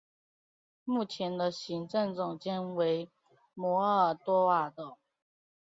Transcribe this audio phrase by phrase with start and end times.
[0.83, 3.11] 目前的行政总监为
[3.53, 4.97] 摩尔多瓦的。